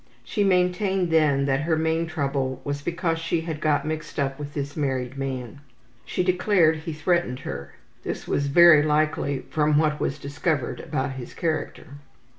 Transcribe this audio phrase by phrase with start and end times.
[0.23, 4.55] She maintained then that her main trouble was because she had got mixed up with
[4.55, 5.59] this married man.
[6.05, 7.75] She declared he threatened her.
[8.03, 11.85] (This was very likely from what was discovered about his character.)